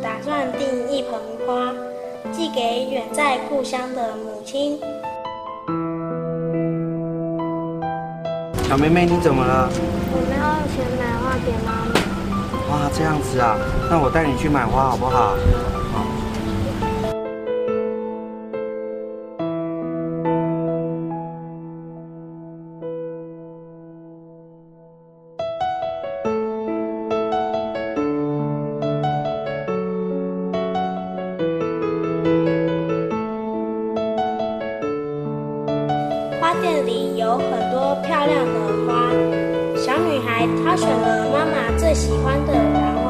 [0.00, 1.12] 打算订一盆
[1.44, 1.74] 花，
[2.30, 4.78] 寄给远在故乡的母亲。
[8.68, 9.68] 小妹妹，你怎么了？
[10.12, 11.92] 我没有钱买花给妈妈。
[12.70, 13.58] 哇，这样子啊，
[13.90, 15.34] 那我带你去买花好不好？
[36.84, 39.10] 里有很多漂亮的花，
[39.76, 43.02] 小女孩挑选了妈妈最喜欢的兰花。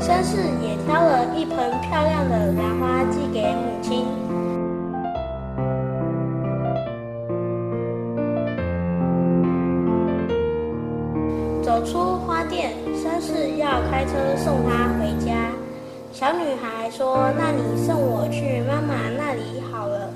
[0.00, 4.06] 绅士也挑了一盆漂亮的兰花寄给母亲。
[11.62, 15.50] 走出花店，绅士要开车送她回家。
[16.12, 20.10] 小女孩说：“那你送我去妈妈那里好了。”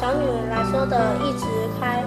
[0.00, 1.44] 小女人来说的一直
[1.78, 2.02] 开，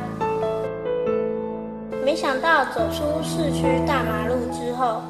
[2.04, 5.04] 没想到走出市区大马路之后，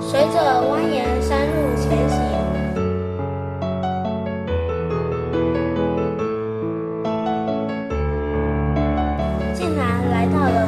[0.00, 2.18] 随着蜿蜒山路前行。
[9.54, 10.65] 竟然来到了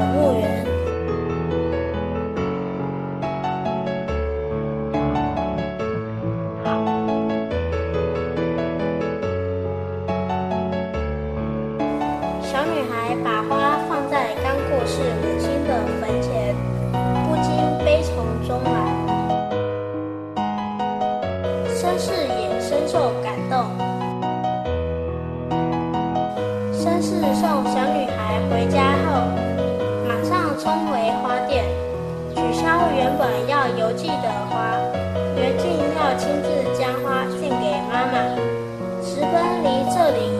[12.58, 16.56] 小女孩把花放在刚过世母亲的坟前，
[17.22, 17.54] 不禁
[17.84, 18.16] 悲从
[18.48, 18.76] 中来。
[21.76, 23.64] 绅士也深受感动。
[26.72, 28.67] 绅士送小女孩回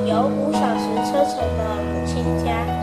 [0.09, 2.78] 有五小时车程的母亲家。